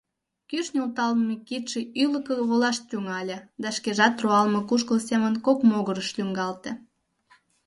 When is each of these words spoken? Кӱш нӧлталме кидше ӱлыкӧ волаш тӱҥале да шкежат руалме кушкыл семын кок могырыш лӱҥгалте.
Кӱш 0.49 0.67
нӧлталме 0.75 1.35
кидше 1.47 1.79
ӱлыкӧ 2.03 2.33
волаш 2.49 2.77
тӱҥале 2.89 3.37
да 3.61 3.69
шкежат 3.77 4.15
руалме 4.21 4.59
кушкыл 4.69 4.99
семын 5.07 5.33
кок 5.45 5.59
могырыш 5.69 6.09
лӱҥгалте. 6.17 6.71